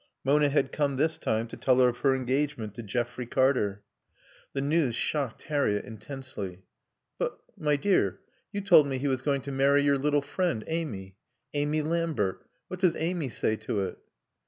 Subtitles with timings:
[0.23, 3.83] Mona had come this time to tell her of her engagement to Geoffrey Carter.
[4.51, 6.63] The news shocked Harriett intensely.
[7.19, 8.19] "But, my dear,
[8.51, 11.17] you told me he was going to marry your little friend, Amy
[11.53, 12.43] Amy Lambert.
[12.67, 13.99] What does Amy say to it?"